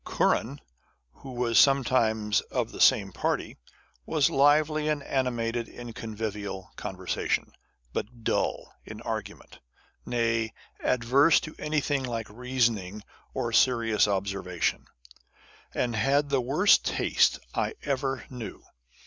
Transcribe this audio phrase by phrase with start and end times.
[0.03, 0.59] Curran,
[1.21, 3.57] who was some times of the same party,
[4.03, 7.51] was lively and animated in con vivial conversation,
[7.93, 9.59] but dull in argument;
[10.03, 13.03] nay, averse to anything like reasoning
[13.35, 14.87] or serious observation,
[15.71, 18.63] and had the worst taste I ever knew.